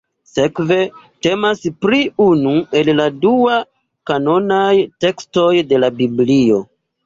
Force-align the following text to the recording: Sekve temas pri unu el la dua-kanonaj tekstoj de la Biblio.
Sekve 0.35 0.77
temas 1.27 1.61
pri 1.87 1.99
unu 2.29 2.55
el 2.81 2.91
la 3.01 3.07
dua-kanonaj 3.27 4.73
tekstoj 5.09 5.49
de 5.75 5.85
la 5.87 5.95
Biblio. 6.05 6.63